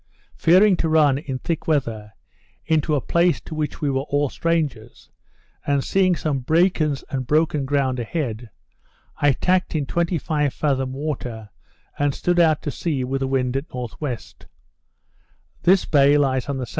Fearing 0.35 0.75
to 0.77 0.89
run, 0.89 1.19
in 1.19 1.37
thick 1.37 1.67
weather, 1.67 2.13
into 2.65 2.95
a 2.95 3.01
place 3.01 3.39
to 3.41 3.53
which 3.53 3.81
we 3.81 3.89
were 3.91 4.01
all 4.09 4.29
strangers, 4.29 5.11
and 5.67 5.83
seeing 5.83 6.15
some 6.15 6.39
breakers 6.39 7.03
and 7.11 7.27
broken 7.27 7.65
ground 7.65 7.99
a 7.99 8.03
head, 8.03 8.49
I 9.17 9.33
tacked 9.33 9.75
in 9.75 9.85
twenty 9.85 10.17
five 10.17 10.55
fathom 10.55 10.91
water, 10.93 11.51
and 11.99 12.15
stood 12.15 12.39
out 12.39 12.63
to 12.63 12.71
sea 12.71 13.03
with 13.03 13.19
the 13.21 13.27
wind 13.27 13.55
at 13.55 13.65
N.W. 13.71 14.17
This 15.61 15.85
bay 15.85 16.17
lies 16.17 16.49
on 16.49 16.57
the 16.57 16.63
S.E. 16.63 16.69